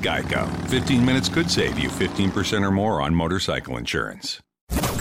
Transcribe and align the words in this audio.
Geico. 0.00 0.46
15 0.68 1.04
minutes 1.04 1.28
could 1.28 1.48
save 1.48 1.78
you 1.78 1.88
15% 1.90 2.64
or 2.64 2.70
more 2.70 3.02
on 3.02 3.14
motorcycle 3.14 3.78
insurance. 3.78 4.40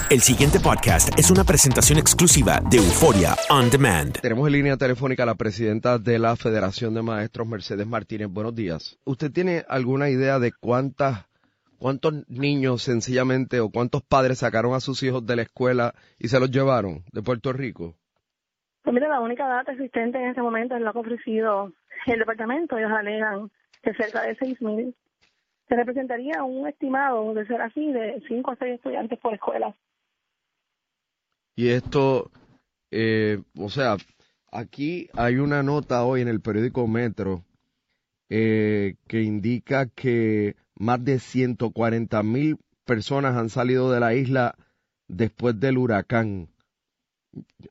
El 0.09 0.21
siguiente 0.21 0.59
podcast 0.61 1.19
es 1.19 1.29
una 1.31 1.43
presentación 1.43 1.99
exclusiva 1.99 2.61
de 2.71 2.77
Euforia 2.77 3.35
On 3.49 3.69
Demand. 3.69 4.21
Tenemos 4.21 4.47
en 4.47 4.53
línea 4.53 4.77
telefónica 4.77 5.23
a 5.23 5.25
la 5.25 5.35
presidenta 5.35 5.99
de 5.99 6.17
la 6.17 6.37
Federación 6.37 6.93
de 6.93 7.01
Maestros, 7.01 7.45
Mercedes 7.45 7.85
Martínez. 7.85 8.29
Buenos 8.29 8.55
días. 8.55 8.97
¿Usted 9.03 9.31
tiene 9.33 9.65
alguna 9.67 10.09
idea 10.09 10.39
de 10.39 10.53
cuántas, 10.53 11.27
cuántos 11.77 12.13
niños 12.29 12.83
sencillamente 12.83 13.59
o 13.59 13.69
cuántos 13.69 14.01
padres 14.01 14.39
sacaron 14.39 14.73
a 14.75 14.79
sus 14.79 15.03
hijos 15.03 15.25
de 15.25 15.35
la 15.35 15.41
escuela 15.41 15.93
y 16.17 16.29
se 16.29 16.39
los 16.39 16.51
llevaron 16.51 17.03
de 17.11 17.21
Puerto 17.21 17.51
Rico? 17.51 17.95
Pues 18.83 18.93
mira, 18.93 19.09
la 19.09 19.19
única 19.19 19.45
data 19.45 19.73
existente 19.73 20.17
en 20.17 20.29
este 20.29 20.41
momento 20.41 20.75
es 20.77 20.81
la 20.81 20.93
que 20.93 20.99
ha 20.99 21.01
ofrecido 21.01 21.73
el 22.05 22.19
departamento. 22.19 22.77
Ellos 22.77 22.91
alegan 22.97 23.51
que 23.81 23.93
cerca 23.93 24.23
de 24.23 24.37
6.000 24.37 24.93
se 25.67 25.75
representaría 25.75 26.43
un 26.43 26.67
estimado, 26.67 27.33
de 27.33 27.45
ser 27.45 27.61
así, 27.61 27.91
de 27.91 28.23
5 28.27 28.51
a 28.51 28.55
6 28.55 28.75
estudiantes 28.75 29.19
por 29.19 29.33
escuela. 29.33 29.75
Y 31.55 31.69
esto, 31.69 32.31
eh, 32.91 33.41
o 33.57 33.69
sea, 33.69 33.97
aquí 34.51 35.09
hay 35.13 35.37
una 35.37 35.63
nota 35.63 36.05
hoy 36.05 36.21
en 36.21 36.27
el 36.27 36.39
periódico 36.39 36.87
Metro 36.87 37.43
eh, 38.29 38.95
que 39.07 39.23
indica 39.23 39.87
que 39.87 40.55
más 40.75 41.03
de 41.03 41.19
140 41.19 42.23
mil 42.23 42.57
personas 42.85 43.35
han 43.35 43.49
salido 43.49 43.91
de 43.91 43.99
la 43.99 44.13
isla 44.13 44.55
después 45.07 45.59
del 45.59 45.77
huracán. 45.77 46.49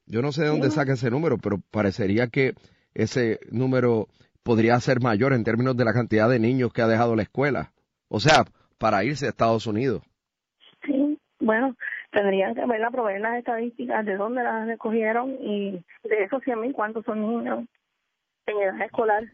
Yo 0.06 0.22
no 0.22 0.32
sé 0.32 0.42
de 0.42 0.48
dónde 0.48 0.70
saca 0.70 0.94
ese 0.94 1.10
número, 1.10 1.38
pero 1.38 1.58
parecería 1.70 2.28
que 2.28 2.54
ese 2.94 3.40
número 3.50 4.08
podría 4.46 4.78
ser 4.78 5.00
mayor 5.00 5.32
en 5.32 5.42
términos 5.42 5.76
de 5.76 5.84
la 5.84 5.92
cantidad 5.92 6.30
de 6.30 6.38
niños 6.38 6.72
que 6.72 6.80
ha 6.80 6.86
dejado 6.86 7.16
la 7.16 7.22
escuela. 7.22 7.72
O 8.08 8.20
sea, 8.20 8.44
para 8.78 9.02
irse 9.02 9.26
a 9.26 9.30
Estados 9.30 9.66
Unidos. 9.66 10.02
Sí, 10.84 11.18
bueno, 11.40 11.74
tendrían 12.12 12.54
que 12.54 12.64
ver, 12.64 12.80
proveer 12.92 13.20
las 13.20 13.38
estadísticas 13.38 14.06
de 14.06 14.16
dónde 14.16 14.44
las 14.44 14.68
recogieron 14.68 15.36
y 15.40 15.72
de 16.04 16.22
esos 16.24 16.42
100.000 16.44 16.72
cuántos 16.72 17.04
son 17.04 17.20
niños 17.20 17.64
en 18.46 18.56
edad 18.62 18.80
escolar 18.82 19.24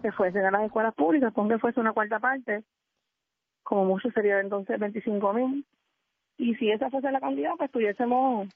que 0.00 0.12
fuesen 0.12 0.44
a 0.44 0.52
las 0.52 0.62
escuelas 0.62 0.94
públicas, 0.94 1.34
que 1.34 1.58
fuese 1.58 1.80
una 1.80 1.92
cuarta 1.92 2.20
parte, 2.20 2.62
como 3.64 3.84
mucho 3.84 4.10
sería 4.12 4.38
entonces 4.40 4.78
25.000. 4.78 5.64
Y 6.38 6.54
si 6.54 6.70
esa 6.70 6.88
fuese 6.90 7.10
la 7.10 7.20
cantidad, 7.20 7.50
pues 7.58 7.66
estuviésemos 7.68 8.48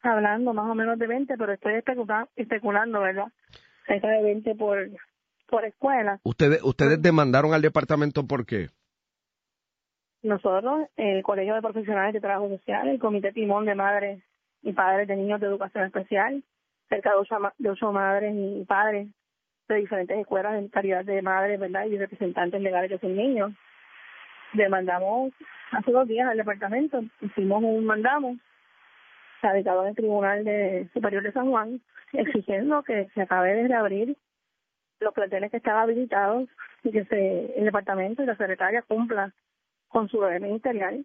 hablando 0.00 0.54
más 0.54 0.70
o 0.70 0.74
menos 0.76 0.96
de 0.98 1.08
20, 1.08 1.36
pero 1.36 1.52
estoy 1.52 1.74
especula- 1.74 2.28
especulando, 2.36 3.00
¿verdad? 3.00 3.26
Cerca 3.86 4.08
de 4.08 4.22
20 4.22 4.54
por, 4.54 4.78
por 5.46 5.64
escuela. 5.64 6.20
Ustedes, 6.24 6.62
ustedes 6.62 7.00
demandaron 7.00 7.54
al 7.54 7.62
departamento 7.62 8.26
por 8.26 8.46
qué? 8.46 8.68
Nosotros, 10.22 10.88
el 10.96 11.22
Colegio 11.22 11.54
de 11.54 11.62
Profesionales 11.62 12.12
de 12.12 12.20
Trabajo 12.20 12.48
Social, 12.48 12.88
el 12.88 12.98
Comité 12.98 13.32
Timón 13.32 13.64
de 13.64 13.74
Madres 13.74 14.22
y 14.62 14.72
Padres 14.72 15.06
de 15.06 15.16
Niños 15.16 15.40
de 15.40 15.46
Educación 15.46 15.84
Especial, 15.84 16.42
cerca 16.88 17.10
de 17.10 17.16
ocho, 17.16 17.36
de 17.58 17.70
ocho 17.70 17.92
madres 17.92 18.34
y 18.34 18.64
padres 18.64 19.08
de 19.68 19.76
diferentes 19.76 20.18
escuelas 20.18 20.54
en 20.58 20.68
calidad 20.68 21.04
de 21.04 21.22
madres, 21.22 21.58
¿verdad? 21.60 21.86
Y 21.86 21.98
representantes 21.98 22.60
legales 22.60 22.90
de 22.90 22.98
sus 22.98 23.10
niños. 23.10 23.52
Demandamos 24.52 25.32
hace 25.72 25.90
dos 25.90 26.06
días 26.06 26.28
al 26.28 26.36
departamento, 26.36 27.02
hicimos 27.20 27.62
un 27.62 27.84
mandamos 27.84 28.38
radicado 29.42 29.82
en 29.82 29.88
el 29.88 29.96
Tribunal 29.96 30.44
de 30.44 30.88
Superior 30.92 31.22
de 31.22 31.32
San 31.32 31.50
Juan, 31.50 31.80
exigiendo 32.12 32.82
que 32.82 33.08
se 33.14 33.22
acabe 33.22 33.54
de 33.54 33.68
reabrir 33.68 34.16
los 35.00 35.14
planteles 35.14 35.50
que 35.50 35.58
están 35.58 35.76
habilitados 35.76 36.48
y 36.82 36.90
que 36.90 37.04
se, 37.06 37.58
el 37.58 37.64
departamento 37.64 38.22
y 38.22 38.26
la 38.26 38.36
secretaria 38.36 38.82
cumpla 38.82 39.32
con 39.88 40.08
su 40.08 40.20
deber 40.20 40.40
ministerial 40.40 41.04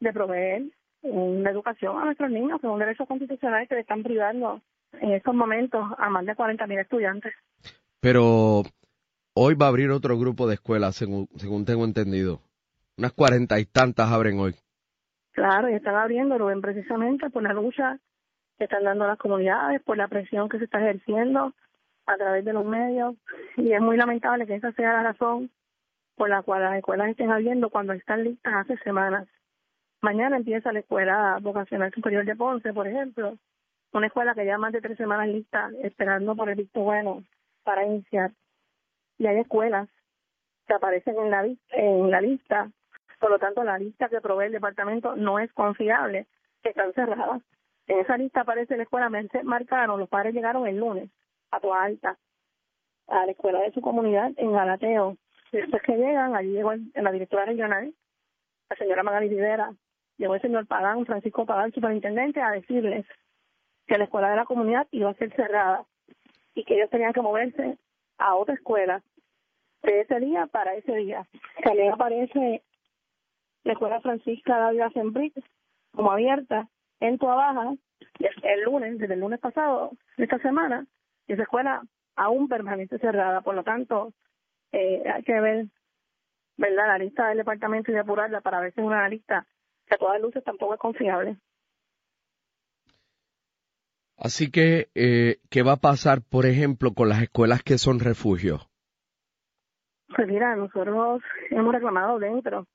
de 0.00 0.12
proveer 0.12 0.64
una 1.02 1.50
educación 1.50 1.98
a 1.98 2.04
nuestros 2.04 2.30
niños, 2.30 2.60
que 2.60 2.66
es 2.66 2.72
un 2.72 2.78
derecho 2.78 3.06
constitucional 3.06 3.68
que 3.68 3.74
le 3.74 3.80
están 3.82 4.02
privando 4.02 4.60
en 5.00 5.12
estos 5.12 5.34
momentos 5.34 5.84
a 5.98 6.08
más 6.10 6.24
de 6.26 6.34
40.000 6.34 6.80
estudiantes. 6.80 7.34
Pero 8.00 8.62
hoy 9.34 9.54
va 9.54 9.66
a 9.66 9.68
abrir 9.68 9.90
otro 9.90 10.18
grupo 10.18 10.46
de 10.46 10.54
escuelas, 10.54 10.96
según, 10.96 11.28
según 11.36 11.64
tengo 11.64 11.84
entendido. 11.84 12.40
Unas 12.98 13.12
cuarenta 13.12 13.58
y 13.60 13.66
tantas 13.66 14.10
abren 14.10 14.38
hoy. 14.38 14.54
Claro, 15.32 15.68
y 15.68 15.74
están 15.74 15.96
abriéndolo 15.96 16.46
ven 16.46 16.62
precisamente 16.62 17.28
por 17.28 17.42
la 17.42 17.52
lucha 17.52 17.98
que 18.56 18.64
están 18.64 18.84
dando 18.84 19.06
las 19.06 19.18
comunidades, 19.18 19.82
por 19.82 19.98
la 19.98 20.08
presión 20.08 20.48
que 20.48 20.58
se 20.58 20.64
está 20.64 20.78
ejerciendo 20.80 21.52
a 22.06 22.16
través 22.16 22.44
de 22.44 22.52
los 22.52 22.64
medios. 22.64 23.16
Y 23.56 23.72
es 23.72 23.80
muy 23.80 23.96
lamentable 23.96 24.46
que 24.46 24.54
esa 24.54 24.72
sea 24.72 24.94
la 24.94 25.02
razón 25.02 25.50
por 26.16 26.30
la 26.30 26.42
cual 26.42 26.62
las 26.62 26.76
escuelas 26.76 27.10
estén 27.10 27.30
abriendo 27.30 27.68
cuando 27.68 27.92
están 27.92 28.24
listas 28.24 28.54
hace 28.54 28.76
semanas. 28.78 29.28
Mañana 30.00 30.36
empieza 30.36 30.72
la 30.72 30.80
Escuela 30.80 31.38
Vocacional 31.42 31.92
Superior 31.92 32.24
de 32.24 32.36
Ponce, 32.36 32.72
por 32.72 32.86
ejemplo, 32.86 33.36
una 33.92 34.06
escuela 34.06 34.34
que 34.34 34.46
ya 34.46 34.58
más 34.58 34.72
de 34.72 34.80
tres 34.80 34.96
semanas 34.96 35.28
lista, 35.28 35.70
esperando 35.82 36.34
por 36.36 36.48
el 36.48 36.54
visto 36.54 36.80
bueno 36.80 37.24
para 37.64 37.84
iniciar. 37.84 38.32
Y 39.18 39.26
hay 39.26 39.38
escuelas 39.38 39.88
que 40.66 40.74
aparecen 40.74 41.16
en 41.18 41.30
la, 42.10 42.20
lista 42.20 42.70
Por 43.18 43.30
lo 43.30 43.38
tanto, 43.38 43.64
la 43.64 43.78
lista 43.78 44.08
que 44.08 44.20
provee 44.20 44.46
el 44.46 44.52
departamento 44.52 45.16
no 45.16 45.38
es 45.38 45.52
confiable, 45.52 46.26
están 46.62 46.92
cerradas. 46.92 47.42
En 47.86 48.00
esa 48.00 48.16
lista 48.18 48.40
aparece 48.40 48.76
la 48.76 48.82
escuela 48.82 49.08
Merced 49.08 49.44
Marcano, 49.44 49.96
los 49.96 50.08
padres 50.08 50.34
llegaron 50.34 50.66
el 50.66 50.78
lunes 50.78 51.10
a 51.50 51.60
Toa 51.60 51.84
Alta, 51.84 52.18
a 53.08 53.26
la 53.26 53.32
escuela 53.32 53.60
de 53.60 53.72
su 53.72 53.80
comunidad 53.80 54.32
en 54.36 54.52
Galateo. 54.52 55.16
Después 55.52 55.82
que 55.82 55.96
llegan, 55.96 56.34
allí 56.34 56.50
llegó 56.50 56.72
el- 56.72 56.90
la 56.94 57.12
directora 57.12 57.44
regional, 57.44 57.94
la 58.68 58.76
señora 58.76 59.02
Magali 59.02 59.28
Rivera, 59.28 59.72
llegó 60.18 60.34
el 60.34 60.40
señor 60.40 60.66
Pagán, 60.66 61.06
Francisco 61.06 61.46
Pagán, 61.46 61.72
superintendente, 61.72 62.40
a 62.40 62.50
decirles 62.50 63.06
que 63.86 63.98
la 63.98 64.04
escuela 64.04 64.30
de 64.30 64.36
la 64.36 64.44
comunidad 64.44 64.88
iba 64.90 65.10
a 65.10 65.14
ser 65.14 65.34
cerrada 65.36 65.84
y 66.54 66.64
que 66.64 66.74
ellos 66.74 66.90
tenían 66.90 67.12
que 67.12 67.20
moverse 67.22 67.78
a 68.18 68.34
otra 68.34 68.54
escuela 68.54 69.02
de 69.82 70.00
ese 70.00 70.18
día 70.18 70.46
para 70.46 70.74
ese 70.74 70.94
día. 70.96 71.26
También 71.62 71.92
aparece 71.92 72.62
la 73.62 73.72
escuela 73.72 74.00
Francisca 74.00 74.58
Dávila 74.58 74.90
Sembric 74.90 75.34
como 75.94 76.10
abierta 76.10 76.68
en 77.00 77.18
Tua 77.18 77.34
Baja 77.36 77.74
el 78.42 78.62
lunes, 78.62 78.98
desde 78.98 79.14
el 79.14 79.20
lunes 79.20 79.38
pasado 79.38 79.92
de 80.16 80.24
esta 80.24 80.38
semana, 80.38 80.86
esa 81.26 81.42
escuela 81.42 81.82
aún 82.16 82.48
permanece 82.48 82.98
cerrada. 82.98 83.40
Por 83.42 83.54
lo 83.54 83.64
tanto, 83.64 84.12
eh, 84.72 85.02
hay 85.12 85.22
que 85.22 85.40
ver 85.40 85.66
verdad 86.56 86.86
la 86.86 86.98
lista 86.98 87.28
del 87.28 87.38
departamento 87.38 87.90
y 87.90 87.94
depurarla 87.94 88.40
para 88.40 88.60
ver 88.60 88.72
si 88.72 88.80
es 88.80 88.86
una 88.86 89.08
lista 89.08 89.46
que 89.86 89.94
a 89.94 89.98
todas 89.98 90.20
luces 90.20 90.42
tampoco 90.42 90.74
es 90.74 90.80
confiable. 90.80 91.36
Así 94.18 94.50
que, 94.50 94.88
eh, 94.94 95.36
¿qué 95.50 95.62
va 95.62 95.72
a 95.72 95.76
pasar, 95.76 96.22
por 96.22 96.46
ejemplo, 96.46 96.94
con 96.94 97.10
las 97.10 97.22
escuelas 97.22 97.62
que 97.62 97.76
son 97.76 98.00
refugios? 98.00 98.66
Pues 100.14 100.26
mira, 100.26 100.56
nosotros 100.56 101.22
hemos 101.50 101.74
reclamado 101.74 102.18
dentro 102.18 102.66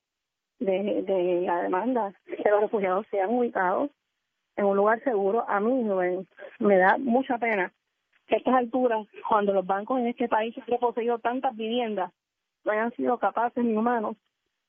de, 0.59 1.01
de 1.01 1.41
la 1.47 1.63
demanda 1.63 2.13
que 2.25 2.49
los 2.49 2.61
refugiados 2.61 3.07
sean 3.09 3.31
ubicados 3.31 3.89
en 4.55 4.65
un 4.65 4.77
lugar 4.77 5.03
seguro. 5.03 5.49
A 5.49 5.59
mí 5.59 5.83
Rubén, 5.87 6.27
me 6.59 6.77
da 6.77 6.97
mucha 6.99 7.39
pena 7.39 7.73
a 8.35 8.37
estas 8.37 8.55
alturas, 8.55 9.07
cuando 9.27 9.53
los 9.53 9.65
bancos 9.65 9.99
en 9.99 10.07
este 10.07 10.27
país 10.27 10.57
han 10.57 10.67
reposeído 10.67 11.19
tantas 11.19 11.55
viviendas, 11.55 12.11
no 12.63 12.71
hayan 12.71 12.91
sido 12.93 13.17
capaces 13.17 13.63
ni 13.63 13.75
humanos 13.75 14.17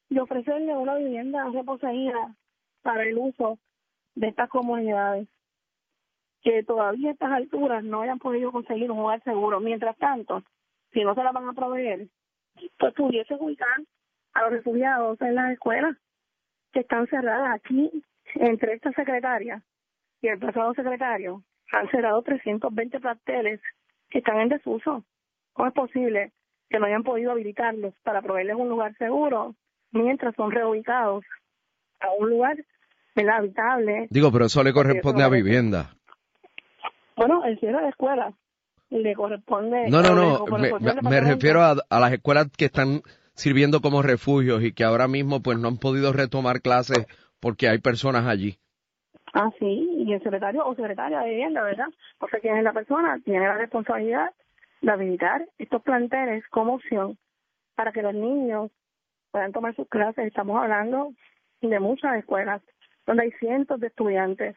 de 0.09 0.21
ofrecerle 0.21 0.77
una 0.77 0.97
vivienda 0.97 1.49
reposeída 1.51 2.35
para 2.83 3.05
el 3.05 3.17
uso 3.19 3.59
de 4.15 4.29
estas 4.29 4.49
comunidades. 4.49 5.29
Que 6.43 6.63
todavía 6.65 7.11
a 7.11 7.13
estas 7.13 7.31
alturas 7.31 7.85
no 7.85 8.03
hayan 8.03 8.19
podido 8.19 8.51
conseguir 8.51 8.91
un 8.91 8.99
lugar 8.99 9.23
seguro. 9.23 9.61
Mientras 9.61 9.97
tanto, 9.97 10.43
si 10.93 11.05
no 11.05 11.15
se 11.15 11.23
la 11.23 11.33
van 11.33 11.49
a 11.49 11.53
proveer, 11.53 12.09
pues 12.79 12.95
pudiese 12.95 13.35
ubicar 13.35 13.81
a 14.35 14.43
los 14.43 14.51
refugiados 14.51 15.21
en 15.21 15.35
las 15.35 15.53
escuelas 15.53 15.97
que 16.73 16.81
están 16.81 17.07
cerradas 17.07 17.55
aquí 17.55 17.91
entre 18.35 18.75
esta 18.75 18.93
secretaria 18.93 19.63
y 20.21 20.29
el 20.29 20.39
pasado 20.39 20.75
secretario 20.75 21.43
han 21.73 21.91
cerrado 21.91 22.23
320 22.23 23.01
planteles 23.01 23.61
que 24.11 24.19
están 24.19 24.41
en 24.41 24.49
desuso. 24.51 25.05
¿Cómo 25.53 25.69
es 25.69 25.75
posible 25.75 26.33
que 26.71 26.79
no 26.79 26.87
hayan 26.87 27.03
podido 27.03 27.33
habilitarlos 27.33 27.95
para 28.03 28.23
proveerles 28.23 28.57
un 28.57 28.69
lugar 28.69 28.95
seguro 28.97 29.55
mientras 29.91 30.35
son 30.37 30.51
reubicados 30.51 31.25
a 32.01 32.11
un 32.19 32.31
lugar 32.31 32.57
¿verdad? 33.15 33.39
habitable? 33.39 34.07
Digo, 34.11 34.31
pero 34.33 34.47
eso 34.47 34.63
le 34.63 34.73
corresponde 34.73 35.25
a 35.25 35.29
vivienda. 35.29 35.95
Bueno, 37.17 37.45
el 37.45 37.59
cierre 37.59 37.83
de 37.83 37.89
escuelas 37.89 38.35
le 38.91 39.15
corresponde. 39.15 39.89
No, 39.91 40.03
no, 40.03 40.15
no, 40.15 40.47
me, 40.59 40.71
corresponde 40.71 41.03
me- 41.03 41.21
refiero 41.21 41.63
a, 41.63 41.77
a 41.89 42.01
las 42.01 42.13
escuelas 42.13 42.49
que 42.57 42.67
están 42.67 43.03
sirviendo 43.35 43.81
como 43.81 44.03
refugios 44.03 44.63
y 44.63 44.73
que 44.73 44.85
ahora 44.85 45.09
mismo 45.09 45.43
pues 45.43 45.59
no 45.59 45.69
han 45.69 45.79
podido 45.79 46.13
retomar 46.13 46.61
clases 46.61 47.07
porque 47.41 47.69
hay 47.69 47.79
personas 47.79 48.27
allí. 48.27 48.59
Ah, 49.35 49.51
sí, 49.59 50.05
y 50.07 50.13
el 50.13 50.23
secretario 50.23 50.67
o 50.67 50.75
secretaria 50.75 51.21
de 51.21 51.31
vivienda, 51.31 51.63
¿verdad? 51.63 51.89
O 52.19 52.29
sea, 52.29 52.39
quién 52.41 52.59
es 52.59 52.65
la 52.65 52.73
persona, 52.73 53.19
tiene 53.25 53.47
la 53.47 53.57
responsabilidad 53.57 54.31
de 54.83 54.91
habilitar 54.91 55.49
estos 55.59 55.83
planteles 55.83 56.47
como 56.49 56.75
opción 56.75 57.17
para 57.75 57.93
que 57.93 58.03
los 58.03 58.15
niños 58.15 58.71
puedan 59.31 59.53
tomar 59.53 59.75
sus 59.75 59.89
clases. 59.89 60.27
Estamos 60.27 60.61
hablando 60.61 61.15
de 61.63 61.81
muchas 61.81 62.17
escuelas 62.17 62.61
donde 63.07 63.25
hay 63.25 63.33
cientos 63.33 63.81
de 63.81 63.87
estudiantes 63.87 64.57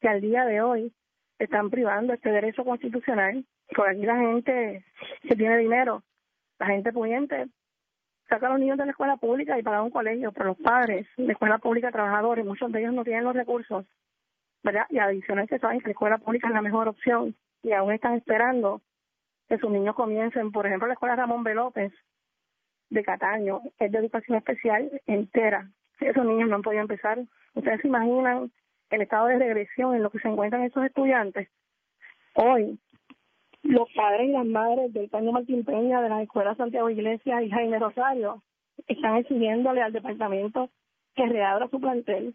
que 0.00 0.08
al 0.08 0.20
día 0.20 0.44
de 0.44 0.60
hoy 0.60 0.92
están 1.38 1.70
privando 1.70 2.12
este 2.12 2.30
derecho 2.30 2.64
constitucional. 2.64 3.44
Por 3.74 3.88
aquí 3.88 4.02
la 4.02 4.16
gente 4.16 4.84
que 5.22 5.36
tiene 5.36 5.56
dinero, 5.58 6.02
la 6.58 6.66
gente 6.66 6.92
pudiente, 6.92 7.46
saca 8.32 8.46
a 8.46 8.50
los 8.50 8.60
niños 8.60 8.78
de 8.78 8.86
la 8.86 8.92
escuela 8.92 9.16
pública 9.18 9.58
y 9.58 9.62
paga 9.62 9.82
un 9.82 9.90
colegio, 9.90 10.32
pero 10.32 10.46
los 10.46 10.56
padres 10.56 11.06
de 11.18 11.32
escuela 11.32 11.58
pública, 11.58 11.92
trabajadores, 11.92 12.46
muchos 12.46 12.72
de 12.72 12.80
ellos 12.80 12.94
no 12.94 13.04
tienen 13.04 13.24
los 13.24 13.34
recursos, 13.34 13.84
¿verdad? 14.62 14.86
Y 14.88 14.98
adicional 14.98 15.46
que 15.46 15.58
saben 15.58 15.80
que 15.80 15.88
la 15.88 15.92
escuela 15.92 16.18
pública 16.18 16.48
es 16.48 16.54
la 16.54 16.62
mejor 16.62 16.88
opción 16.88 17.34
y 17.62 17.72
aún 17.72 17.92
están 17.92 18.14
esperando 18.14 18.80
que 19.48 19.58
sus 19.58 19.70
niños 19.70 19.94
comiencen, 19.94 20.50
por 20.50 20.66
ejemplo, 20.66 20.88
la 20.88 20.94
escuela 20.94 21.14
Ramón 21.14 21.44
B. 21.44 21.54
López 21.54 21.92
de 22.88 23.04
Cataño, 23.04 23.60
es 23.78 23.92
de 23.92 23.98
educación 23.98 24.38
especial 24.38 24.90
entera. 25.06 25.68
Esos 26.00 26.24
niños 26.24 26.48
no 26.48 26.56
han 26.56 26.62
podido 26.62 26.80
empezar. 26.80 27.18
Ustedes 27.54 27.82
se 27.82 27.88
imaginan 27.88 28.50
el 28.88 29.02
estado 29.02 29.26
de 29.26 29.38
regresión 29.38 29.94
en 29.94 30.02
lo 30.02 30.10
que 30.10 30.20
se 30.20 30.28
encuentran 30.28 30.62
esos 30.62 30.84
estudiantes. 30.84 31.48
Hoy, 32.34 32.78
los 33.62 33.88
padres 33.94 34.28
y 34.28 34.32
las 34.32 34.46
madres 34.46 34.92
del 34.92 35.10
Caño 35.10 35.32
Martín 35.32 35.64
Peña, 35.64 36.02
de 36.02 36.08
las 36.08 36.22
escuelas 36.22 36.56
Santiago 36.56 36.90
Iglesias 36.90 37.42
y 37.42 37.50
Jaime 37.50 37.78
Rosario, 37.78 38.42
están 38.86 39.16
exigiéndole 39.16 39.82
al 39.82 39.92
departamento 39.92 40.68
que 41.14 41.26
reabra 41.26 41.68
su 41.68 41.80
plantel. 41.80 42.34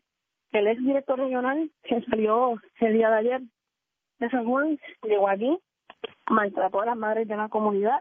El 0.52 0.68
ex 0.68 0.82
director 0.82 1.20
regional, 1.20 1.70
que 1.84 2.02
salió 2.04 2.62
el 2.80 2.94
día 2.94 3.10
de 3.10 3.18
ayer 3.18 3.42
de 4.20 4.30
San 4.30 4.46
Juan, 4.46 4.80
llegó 5.04 5.28
aquí, 5.30 5.58
maltrató 6.30 6.82
a 6.82 6.86
las 6.86 6.98
madres 6.98 7.28
de 7.28 7.36
la 7.36 7.50
comunidad 7.50 8.00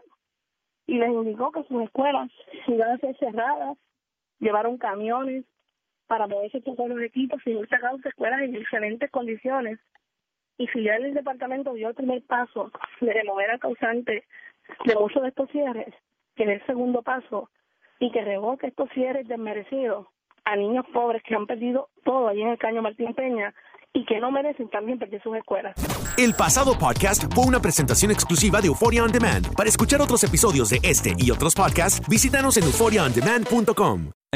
y 0.85 0.97
les 0.97 1.09
indicó 1.09 1.51
que 1.51 1.63
sus 1.63 1.83
escuelas 1.83 2.31
iban 2.67 2.91
a 2.91 2.97
ser 2.97 3.17
cerradas, 3.17 3.77
llevaron 4.39 4.77
camiones 4.77 5.43
para 6.07 6.27
poderse 6.27 6.61
tocar 6.61 6.87
los 6.87 7.01
equipos 7.01 7.41
y 7.45 7.53
sacar 7.65 7.91
sus 7.97 8.05
escuelas 8.05 8.41
en 8.41 8.55
excelentes 8.55 9.11
condiciones. 9.11 9.79
Y 10.57 10.67
si 10.67 10.83
ya 10.83 10.95
el 10.95 11.13
departamento 11.13 11.73
dio 11.73 11.89
el 11.89 11.95
primer 11.95 12.23
paso 12.23 12.71
de 13.01 13.13
remover 13.13 13.51
al 13.51 13.59
causante 13.59 14.25
de 14.85 14.95
muchos 14.95 15.21
de 15.21 15.29
estos 15.29 15.49
cierres, 15.51 15.93
que 16.35 16.43
en 16.43 16.49
el 16.49 16.65
segundo 16.65 17.01
paso 17.01 17.49
y 17.99 18.11
que 18.11 18.21
revoque 18.21 18.67
estos 18.67 18.89
cierres 18.91 19.27
desmerecidos 19.27 20.07
a 20.45 20.55
niños 20.55 20.85
pobres 20.93 21.21
que 21.23 21.35
han 21.35 21.45
perdido 21.45 21.89
todo 22.03 22.27
allí 22.29 22.41
en 22.41 22.49
el 22.49 22.57
Caño 22.57 22.81
Martín 22.81 23.13
Peña 23.13 23.53
y 23.93 24.05
que 24.05 24.19
no 24.19 24.31
merecen 24.31 24.69
también 24.69 24.99
perder 24.99 25.21
sus 25.21 25.35
escuelas. 25.35 25.75
El 26.17 26.33
pasado 26.33 26.77
podcast 26.77 27.33
fue 27.33 27.45
una 27.45 27.59
presentación 27.59 28.11
exclusiva 28.11 28.61
de 28.61 28.67
Euphoria 28.67 29.03
On 29.03 29.11
Demand. 29.11 29.53
Para 29.55 29.69
escuchar 29.69 30.01
otros 30.01 30.23
episodios 30.23 30.69
de 30.69 30.79
este 30.83 31.13
y 31.17 31.31
otros 31.31 31.55
podcasts, 31.55 32.07
visítanos 32.07 32.57
en 32.57 32.63
euphoriaondemand.com. 32.63 34.11